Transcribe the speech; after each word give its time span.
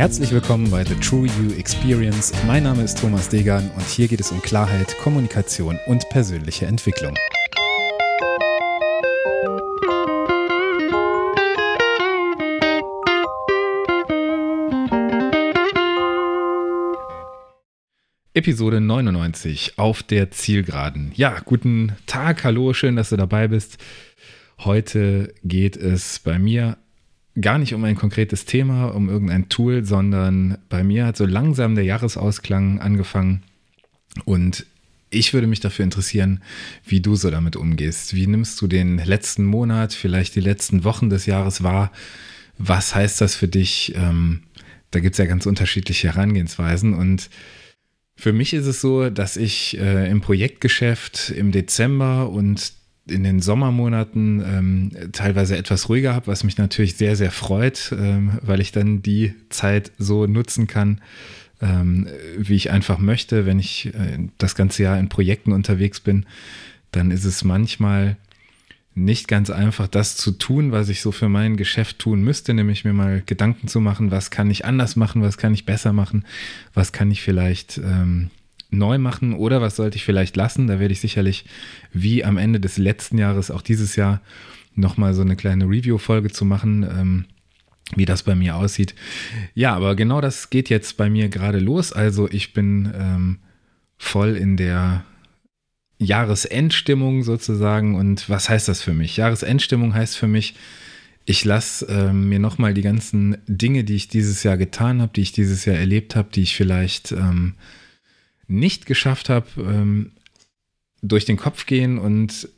Herzlich 0.00 0.32
willkommen 0.32 0.70
bei 0.70 0.82
The 0.82 0.94
True 0.94 1.26
You 1.26 1.52
Experience. 1.58 2.32
Mein 2.46 2.62
Name 2.62 2.84
ist 2.84 2.98
Thomas 2.98 3.28
Degan 3.28 3.70
und 3.76 3.84
hier 3.84 4.08
geht 4.08 4.18
es 4.18 4.32
um 4.32 4.40
Klarheit, 4.40 4.96
Kommunikation 4.96 5.78
und 5.86 6.08
persönliche 6.08 6.64
Entwicklung. 6.64 7.14
Episode 18.32 18.80
99 18.80 19.74
auf 19.76 20.02
der 20.02 20.30
Zielgeraden. 20.30 21.12
Ja, 21.14 21.40
guten 21.44 21.94
Tag, 22.06 22.44
hallo, 22.44 22.72
schön, 22.72 22.96
dass 22.96 23.10
du 23.10 23.18
dabei 23.18 23.48
bist. 23.48 23.76
Heute 24.60 25.34
geht 25.44 25.76
es 25.76 26.20
bei 26.20 26.38
mir 26.38 26.78
gar 27.40 27.58
nicht 27.58 27.74
um 27.74 27.84
ein 27.84 27.96
konkretes 27.96 28.44
Thema, 28.44 28.86
um 28.86 29.08
irgendein 29.08 29.48
Tool, 29.48 29.84
sondern 29.84 30.58
bei 30.68 30.82
mir 30.82 31.06
hat 31.06 31.16
so 31.16 31.26
langsam 31.26 31.74
der 31.74 31.84
Jahresausklang 31.84 32.80
angefangen 32.80 33.42
und 34.24 34.66
ich 35.10 35.34
würde 35.34 35.46
mich 35.48 35.60
dafür 35.60 35.84
interessieren, 35.84 36.40
wie 36.84 37.00
du 37.00 37.16
so 37.16 37.30
damit 37.30 37.56
umgehst. 37.56 38.14
Wie 38.14 38.28
nimmst 38.28 38.60
du 38.60 38.68
den 38.68 38.98
letzten 38.98 39.44
Monat, 39.44 39.92
vielleicht 39.92 40.36
die 40.36 40.40
letzten 40.40 40.84
Wochen 40.84 41.10
des 41.10 41.26
Jahres 41.26 41.64
wahr? 41.64 41.90
Was 42.58 42.94
heißt 42.94 43.20
das 43.20 43.34
für 43.34 43.48
dich? 43.48 43.92
Ähm, 43.96 44.42
da 44.92 45.00
gibt 45.00 45.14
es 45.14 45.18
ja 45.18 45.26
ganz 45.26 45.46
unterschiedliche 45.46 46.08
Herangehensweisen 46.08 46.94
und 46.94 47.28
für 48.16 48.32
mich 48.32 48.52
ist 48.52 48.66
es 48.66 48.80
so, 48.80 49.08
dass 49.08 49.36
ich 49.36 49.78
äh, 49.78 50.10
im 50.10 50.20
Projektgeschäft 50.20 51.30
im 51.30 51.52
Dezember 51.52 52.28
und 52.28 52.72
in 53.06 53.24
den 53.24 53.40
Sommermonaten 53.40 54.42
ähm, 54.44 55.12
teilweise 55.12 55.56
etwas 55.56 55.88
ruhiger 55.88 56.14
habe, 56.14 56.28
was 56.28 56.44
mich 56.44 56.58
natürlich 56.58 56.96
sehr, 56.96 57.16
sehr 57.16 57.30
freut, 57.30 57.94
ähm, 57.98 58.38
weil 58.42 58.60
ich 58.60 58.72
dann 58.72 59.02
die 59.02 59.34
Zeit 59.48 59.92
so 59.98 60.26
nutzen 60.26 60.66
kann, 60.66 61.00
ähm, 61.60 62.06
wie 62.36 62.54
ich 62.54 62.70
einfach 62.70 62.98
möchte. 62.98 63.46
Wenn 63.46 63.58
ich 63.58 63.86
äh, 63.86 64.28
das 64.38 64.54
ganze 64.54 64.82
Jahr 64.82 64.98
in 64.98 65.08
Projekten 65.08 65.52
unterwegs 65.52 66.00
bin, 66.00 66.26
dann 66.92 67.10
ist 67.10 67.24
es 67.24 67.44
manchmal 67.44 68.16
nicht 68.94 69.28
ganz 69.28 69.50
einfach, 69.50 69.86
das 69.86 70.16
zu 70.16 70.32
tun, 70.32 70.72
was 70.72 70.88
ich 70.88 71.00
so 71.00 71.12
für 71.12 71.28
mein 71.28 71.56
Geschäft 71.56 72.00
tun 72.00 72.22
müsste, 72.22 72.54
nämlich 72.54 72.84
mir 72.84 72.92
mal 72.92 73.22
Gedanken 73.24 73.68
zu 73.68 73.80
machen, 73.80 74.10
was 74.10 74.30
kann 74.30 74.50
ich 74.50 74.64
anders 74.64 74.96
machen, 74.96 75.22
was 75.22 75.38
kann 75.38 75.54
ich 75.54 75.64
besser 75.64 75.92
machen, 75.92 76.24
was 76.74 76.92
kann 76.92 77.10
ich 77.10 77.22
vielleicht 77.22 77.78
ähm, 77.78 78.30
neu 78.70 78.98
machen 78.98 79.34
oder 79.34 79.60
was 79.60 79.76
sollte 79.76 79.96
ich 79.96 80.04
vielleicht 80.04 80.36
lassen. 80.36 80.66
Da 80.66 80.78
werde 80.78 80.92
ich 80.92 81.00
sicherlich 81.00 81.44
wie 81.92 82.24
am 82.24 82.38
Ende 82.38 82.60
des 82.60 82.78
letzten 82.78 83.18
Jahres 83.18 83.50
auch 83.50 83.62
dieses 83.62 83.96
Jahr 83.96 84.20
nochmal 84.74 85.14
so 85.14 85.22
eine 85.22 85.36
kleine 85.36 85.64
Review-Folge 85.64 86.30
zu 86.30 86.44
machen. 86.44 86.82
Ähm, 86.82 87.24
wie 87.96 88.04
das 88.04 88.22
bei 88.22 88.34
mir 88.34 88.56
aussieht. 88.56 88.94
Ja, 89.54 89.74
aber 89.74 89.96
genau 89.96 90.20
das 90.20 90.50
geht 90.50 90.68
jetzt 90.68 90.96
bei 90.96 91.10
mir 91.10 91.28
gerade 91.28 91.58
los. 91.58 91.92
Also 91.92 92.28
ich 92.30 92.52
bin 92.52 92.92
ähm, 92.96 93.38
voll 93.96 94.36
in 94.36 94.56
der 94.56 95.04
Jahresendstimmung 95.98 97.22
sozusagen. 97.22 97.94
Und 97.94 98.28
was 98.28 98.48
heißt 98.48 98.68
das 98.68 98.82
für 98.82 98.94
mich? 98.94 99.16
Jahresendstimmung 99.16 99.94
heißt 99.94 100.16
für 100.16 100.28
mich, 100.28 100.54
ich 101.26 101.44
lasse 101.44 101.86
ähm, 101.86 102.28
mir 102.28 102.38
nochmal 102.38 102.74
die 102.74 102.82
ganzen 102.82 103.36
Dinge, 103.46 103.84
die 103.84 103.96
ich 103.96 104.08
dieses 104.08 104.42
Jahr 104.42 104.56
getan 104.56 105.02
habe, 105.02 105.12
die 105.14 105.20
ich 105.20 105.32
dieses 105.32 105.64
Jahr 105.64 105.76
erlebt 105.76 106.16
habe, 106.16 106.30
die 106.32 106.42
ich 106.42 106.56
vielleicht 106.56 107.12
ähm, 107.12 107.54
nicht 108.50 108.86
geschafft 108.86 109.28
habe, 109.28 109.46
ähm, 109.58 110.12
durch 111.02 111.24
den 111.24 111.36
Kopf 111.36 111.66
gehen 111.66 111.98
und 111.98 112.48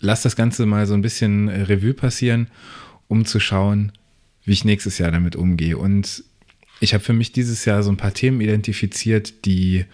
lass 0.00 0.22
das 0.22 0.36
Ganze 0.36 0.66
mal 0.66 0.86
so 0.86 0.94
ein 0.94 1.02
bisschen 1.02 1.48
Revue 1.48 1.94
passieren, 1.94 2.48
um 3.08 3.24
zu 3.24 3.38
schauen, 3.38 3.92
wie 4.44 4.52
ich 4.52 4.64
nächstes 4.64 4.98
Jahr 4.98 5.12
damit 5.12 5.36
umgehe. 5.36 5.78
Und 5.78 6.24
ich 6.80 6.94
habe 6.94 7.04
für 7.04 7.12
mich 7.12 7.32
dieses 7.32 7.64
Jahr 7.64 7.82
so 7.82 7.90
ein 7.90 7.96
paar 7.96 8.14
Themen 8.14 8.40
identifiziert, 8.40 9.44
die 9.44 9.84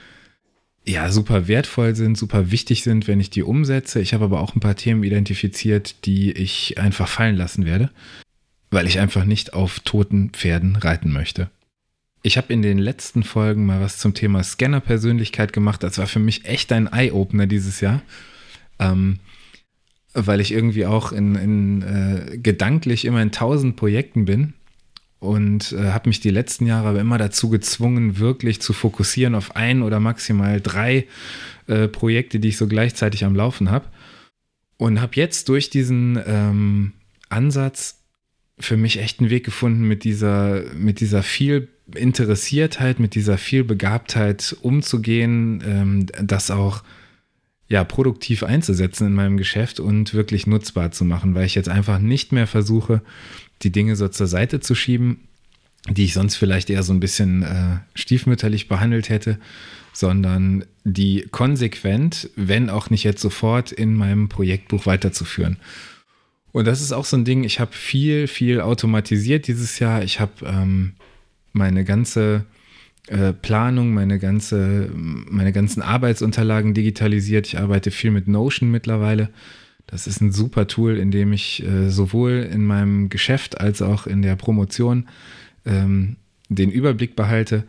ja 0.87 1.11
super 1.11 1.49
wertvoll 1.49 1.95
sind, 1.95 2.17
super 2.17 2.51
wichtig 2.51 2.83
sind, 2.83 3.07
wenn 3.07 3.21
ich 3.21 3.29
die 3.29 3.43
umsetze. 3.43 4.01
Ich 4.01 4.15
habe 4.15 4.25
aber 4.25 4.41
auch 4.41 4.55
ein 4.55 4.61
paar 4.61 4.77
Themen 4.77 5.03
identifiziert, 5.05 6.07
die 6.07 6.33
ich 6.33 6.79
einfach 6.79 7.09
fallen 7.09 7.37
lassen 7.37 7.67
werde, 7.67 7.91
weil 8.71 8.87
ich 8.87 8.99
einfach 8.99 9.25
nicht 9.25 9.53
auf 9.53 9.81
toten 9.81 10.31
Pferden 10.31 10.77
reiten 10.77 11.13
möchte. 11.13 11.51
Ich 12.23 12.37
habe 12.37 12.53
in 12.53 12.63
den 12.63 12.79
letzten 12.79 13.23
Folgen 13.23 13.67
mal 13.67 13.81
was 13.81 13.99
zum 13.99 14.15
Thema 14.15 14.43
Scanner-Persönlichkeit 14.43 15.53
gemacht. 15.53 15.83
Das 15.83 15.99
war 15.99 16.07
für 16.07 16.19
mich 16.19 16.45
echt 16.45 16.73
ein 16.73 16.87
Eye-Opener 16.87 17.47
dieses 17.47 17.81
Jahr. 17.81 18.03
Ähm, 18.79 19.21
weil 20.15 20.41
ich 20.41 20.53
irgendwie 20.53 20.87
auch 20.87 21.13
in, 21.13 21.35
in 21.37 21.83
äh, 21.83 22.39
gedanklich 22.39 23.05
immer 23.05 23.23
in 23.23 23.31
tausend 23.31 23.77
Projekten 23.77 24.25
bin 24.25 24.55
und 25.21 25.73
äh, 25.73 25.91
habe 25.91 26.09
mich 26.09 26.21
die 26.21 26.31
letzten 26.31 26.67
Jahre 26.67 26.89
aber 26.89 27.01
immer 27.01 27.19
dazu 27.19 27.51
gezwungen, 27.51 28.19
wirklich 28.19 28.61
zu 28.61 28.73
fokussieren 28.73 29.35
auf 29.35 29.57
ein 29.57 29.83
oder 29.83 30.01
maximal 30.01 30.61
drei 30.61 31.07
äh, 31.67 31.89
Projekte, 31.89 32.41
die 32.41 32.49
ich 32.49 32.57
so 32.57 32.67
gleichzeitig 32.67 33.25
am 33.25 33.35
Laufen 33.35 33.71
habe. 33.71 33.87
Und 34.77 35.01
habe 35.01 35.17
jetzt 35.17 35.49
durch 35.49 35.71
diesen 35.71 36.21
ähm, 36.25 36.93
Ansatz 37.29 37.98
für 38.61 38.77
mich 38.77 38.99
echt 38.99 39.21
einen 39.21 39.31
Weg 39.31 39.45
gefunden, 39.45 39.83
mit 39.83 40.05
dieser, 40.05 40.63
mit 40.75 41.01
dieser 41.01 41.23
viel 41.23 41.69
Interessiertheit, 41.95 43.01
mit 43.01 43.15
dieser 43.15 43.39
viel 43.39 43.65
Begabtheit 43.65 44.57
umzugehen, 44.63 45.63
ähm, 45.67 46.07
das 46.23 46.51
auch 46.51 46.83
ja, 47.69 47.85
produktiv 47.85 48.43
einzusetzen 48.43 49.09
in 49.09 49.15
meinem 49.15 49.37
Geschäft 49.37 49.79
und 49.79 50.15
wirklich 50.15 50.47
nutzbar 50.47 50.91
zu 50.91 51.05
machen, 51.05 51.35
weil 51.35 51.47
ich 51.47 51.55
jetzt 51.55 51.69
einfach 51.69 51.99
nicht 51.99 52.33
mehr 52.33 52.47
versuche, 52.47 53.03
die 53.63 53.71
Dinge 53.71 53.95
so 53.97 54.09
zur 54.09 54.27
Seite 54.27 54.61
zu 54.61 54.75
schieben, 54.75 55.21
die 55.89 56.05
ich 56.05 56.15
sonst 56.15 56.37
vielleicht 56.37 56.71
eher 56.71 56.83
so 56.83 56.93
ein 56.93 57.01
bisschen 57.01 57.43
äh, 57.43 57.79
stiefmütterlich 57.95 58.69
behandelt 58.69 59.11
hätte, 59.11 59.39
sondern 59.93 60.65
die 60.85 61.27
konsequent, 61.31 62.31
wenn 62.37 62.71
auch 62.71 62.89
nicht 62.91 63.05
jetzt 63.05 63.21
sofort, 63.21 63.73
in 63.73 63.95
meinem 63.95 64.29
Projektbuch 64.29 64.87
weiterzuführen. 64.87 65.59
Und 66.53 66.67
das 66.67 66.81
ist 66.81 66.93
auch 66.93 67.05
so 67.05 67.17
ein 67.17 67.25
Ding, 67.25 67.45
ich 67.45 67.61
habe 67.61 67.73
viel, 67.73 68.27
viel 68.27 68.61
automatisiert 68.61 69.49
dieses 69.49 69.79
Jahr. 69.79 70.03
Ich 70.03 70.19
habe 70.21 70.33
ähm, 70.45 70.93
meine 71.53 71.85
ganze 71.85 72.45
äh, 73.09 73.33
Planung, 73.33 73.93
meine 73.93 74.19
ganze, 74.19 74.91
meine 74.95 75.53
ganzen 75.53 75.83
Arbeitsunterlagen 75.83 76.75
digitalisiert. 76.75 77.47
Ich 77.47 77.59
arbeite 77.59 77.91
viel 77.91 78.11
mit 78.11 78.29
Notion 78.29 78.71
mittlerweile. 78.71 79.31
Das 79.87 80.07
ist 80.07 80.21
ein 80.21 80.33
super 80.33 80.67
Tool, 80.67 80.99
in 80.99 81.11
dem 81.11 81.33
ich 81.33 81.63
äh, 81.65 81.91
sowohl 81.91 82.49
in 82.53 82.65
meinem 82.65 83.09
Geschäft 83.09 83.61
als 83.61 83.81
auch 83.81 84.07
in 84.07 84.23
der 84.23 84.37
Promotion 84.37 85.09
ähm, 85.65 86.17
den 86.51 86.71
Überblick 86.71 87.17
behalte 87.17 87.65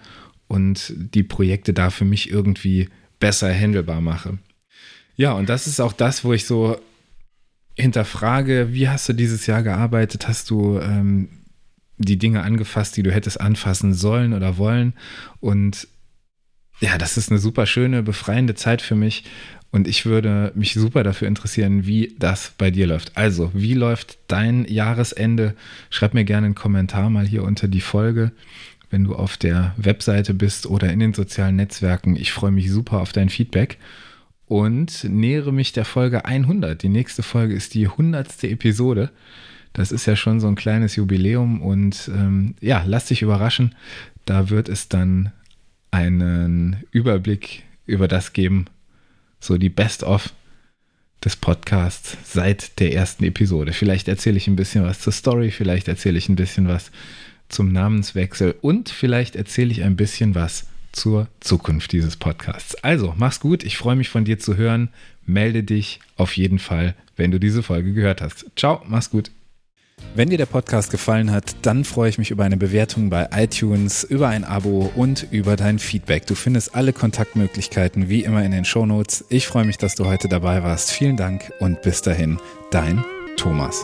und 0.47 0.93
die 0.97 1.23
Projekte 1.23 1.73
da 1.73 1.89
für 1.89 2.05
mich 2.05 2.29
irgendwie 2.29 2.89
besser 3.19 3.53
handelbar 3.53 4.01
mache. 4.01 4.37
Ja, 5.15 5.33
und 5.33 5.49
das 5.49 5.67
ist 5.67 5.79
auch 5.79 5.93
das, 5.93 6.23
wo 6.25 6.33
ich 6.33 6.45
so 6.45 6.77
hinterfrage, 7.79 8.69
wie 8.71 8.89
hast 8.89 9.09
du 9.09 9.13
dieses 9.13 9.47
Jahr 9.47 9.63
gearbeitet? 9.63 10.27
Hast 10.27 10.49
du 10.49 10.79
ähm, 10.79 11.29
die 11.97 12.17
Dinge 12.17 12.41
angefasst, 12.43 12.97
die 12.97 13.03
du 13.03 13.11
hättest 13.11 13.39
anfassen 13.39 13.93
sollen 13.93 14.33
oder 14.33 14.57
wollen? 14.57 14.93
Und 15.39 15.87
ja, 16.79 16.97
das 16.97 17.17
ist 17.17 17.29
eine 17.29 17.39
super 17.39 17.65
schöne, 17.65 18.03
befreiende 18.03 18.55
Zeit 18.55 18.81
für 18.81 18.95
mich. 18.95 19.23
Und 19.71 19.87
ich 19.87 20.05
würde 20.05 20.51
mich 20.55 20.73
super 20.73 21.03
dafür 21.03 21.27
interessieren, 21.27 21.85
wie 21.85 22.15
das 22.17 22.53
bei 22.57 22.71
dir 22.71 22.87
läuft. 22.87 23.15
Also, 23.17 23.51
wie 23.53 23.75
läuft 23.75 24.17
dein 24.27 24.65
Jahresende? 24.65 25.55
Schreib 25.89 26.13
mir 26.13 26.25
gerne 26.25 26.47
einen 26.47 26.55
Kommentar 26.55 27.09
mal 27.09 27.27
hier 27.27 27.43
unter 27.43 27.67
die 27.67 27.81
Folge, 27.81 28.31
wenn 28.89 29.03
du 29.03 29.15
auf 29.15 29.37
der 29.37 29.75
Webseite 29.77 30.33
bist 30.33 30.65
oder 30.65 30.91
in 30.91 30.99
den 30.99 31.13
sozialen 31.13 31.57
Netzwerken. 31.57 32.15
Ich 32.15 32.31
freue 32.31 32.51
mich 32.51 32.71
super 32.71 32.99
auf 32.99 33.11
dein 33.11 33.29
Feedback 33.29 33.77
und 34.49 35.03
nähere 35.03 35.53
mich 35.53 35.73
der 35.73 35.85
Folge 35.85 36.25
100. 36.25 36.81
Die 36.81 36.89
nächste 36.89 37.21
Folge 37.21 37.53
ist 37.53 37.75
die 37.75 37.87
100. 37.87 38.43
Episode. 38.45 39.11
Das 39.73 39.91
ist 39.91 40.07
ja 40.07 40.15
schon 40.15 40.39
so 40.39 40.47
ein 40.47 40.55
kleines 40.55 40.95
Jubiläum 40.95 41.61
und 41.61 42.09
ähm, 42.13 42.55
ja, 42.59 42.83
lass 42.85 43.05
dich 43.05 43.21
überraschen. 43.21 43.75
Da 44.25 44.49
wird 44.49 44.67
es 44.67 44.89
dann 44.89 45.31
einen 45.91 46.83
Überblick 46.91 47.63
über 47.85 48.07
das 48.07 48.33
geben, 48.33 48.65
so 49.39 49.59
die 49.59 49.69
Best-of 49.69 50.33
des 51.23 51.35
Podcasts 51.35 52.17
seit 52.23 52.79
der 52.79 52.93
ersten 52.95 53.25
Episode. 53.25 53.71
Vielleicht 53.71 54.07
erzähle 54.07 54.37
ich 54.37 54.47
ein 54.47 54.55
bisschen 54.55 54.83
was 54.83 54.99
zur 54.99 55.13
Story, 55.13 55.51
vielleicht 55.51 55.87
erzähle 55.87 56.17
ich 56.17 56.27
ein 56.27 56.35
bisschen 56.35 56.67
was 56.67 56.89
zum 57.49 57.71
Namenswechsel 57.71 58.55
und 58.61 58.89
vielleicht 58.89 59.35
erzähle 59.35 59.71
ich 59.71 59.83
ein 59.83 59.95
bisschen 59.95 60.33
was 60.33 60.65
zur 60.91 61.27
Zukunft 61.39 61.91
dieses 61.91 62.17
Podcasts. 62.17 62.75
Also, 62.83 63.13
mach's 63.17 63.39
gut, 63.39 63.63
ich 63.63 63.77
freue 63.77 63.95
mich 63.95 64.09
von 64.09 64.25
dir 64.25 64.39
zu 64.39 64.57
hören. 64.57 64.89
Melde 65.25 65.63
dich 65.63 65.99
auf 66.15 66.35
jeden 66.37 66.59
Fall, 66.59 66.95
wenn 67.15 67.31
du 67.31 67.39
diese 67.39 67.63
Folge 67.63 67.93
gehört 67.93 68.21
hast. 68.21 68.45
Ciao, 68.55 68.81
mach's 68.87 69.09
gut. 69.09 69.31
Wenn 70.15 70.29
dir 70.29 70.37
der 70.37 70.45
Podcast 70.45 70.91
gefallen 70.91 71.31
hat, 71.31 71.55
dann 71.61 71.83
freue 71.83 72.09
ich 72.09 72.17
mich 72.17 72.31
über 72.31 72.43
eine 72.43 72.57
Bewertung 72.57 73.09
bei 73.09 73.29
iTunes, 73.31 74.03
über 74.03 74.27
ein 74.29 74.43
Abo 74.43 74.91
und 74.95 75.27
über 75.31 75.55
dein 75.55 75.77
Feedback. 75.77 76.25
Du 76.25 76.35
findest 76.35 76.75
alle 76.75 76.93
Kontaktmöglichkeiten 76.93 78.09
wie 78.09 78.23
immer 78.23 78.43
in 78.43 78.51
den 78.51 78.65
Shownotes. 78.65 79.25
Ich 79.29 79.47
freue 79.47 79.65
mich, 79.65 79.77
dass 79.77 79.95
du 79.95 80.05
heute 80.05 80.27
dabei 80.27 80.63
warst. 80.63 80.91
Vielen 80.91 81.17
Dank 81.17 81.51
und 81.59 81.81
bis 81.81 82.01
dahin, 82.01 82.39
dein 82.71 83.03
Thomas. 83.37 83.83